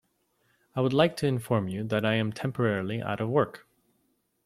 [0.75, 3.67] I would like to inform you that I am temporarily out of work.